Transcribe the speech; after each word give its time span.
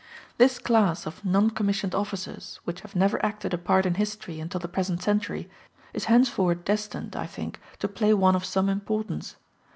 This 0.39 0.57
class 0.57 1.05
of 1.05 1.23
non 1.23 1.51
commissioned 1.51 1.93
officers 1.93 2.59
which 2.63 2.81
have 2.81 2.95
never 2.95 3.23
acted 3.23 3.53
a 3.53 3.57
part 3.59 3.85
in 3.85 3.93
history 3.93 4.39
until 4.39 4.59
the 4.59 4.67
present 4.67 5.03
century, 5.03 5.47
is 5.93 6.05
henceforward 6.05 6.65
destined, 6.65 7.15
I 7.15 7.27
think, 7.27 7.59
to 7.77 7.87
play 7.87 8.11
one 8.15 8.35
of 8.35 8.43
some 8.43 8.67
importance. 8.67 9.35